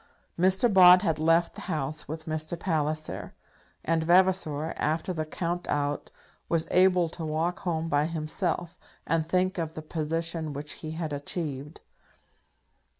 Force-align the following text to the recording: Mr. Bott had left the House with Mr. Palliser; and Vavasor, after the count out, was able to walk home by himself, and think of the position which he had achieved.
Mr. 0.35 0.67
Bott 0.73 1.03
had 1.03 1.19
left 1.19 1.53
the 1.53 1.61
House 1.61 2.07
with 2.07 2.25
Mr. 2.25 2.59
Palliser; 2.59 3.35
and 3.85 4.03
Vavasor, 4.03 4.73
after 4.77 5.13
the 5.13 5.27
count 5.27 5.67
out, 5.67 6.09
was 6.49 6.67
able 6.71 7.07
to 7.09 7.23
walk 7.23 7.59
home 7.59 7.87
by 7.87 8.05
himself, 8.07 8.79
and 9.05 9.29
think 9.29 9.59
of 9.59 9.75
the 9.75 9.83
position 9.83 10.53
which 10.53 10.71
he 10.81 10.93
had 10.93 11.13
achieved. 11.13 11.81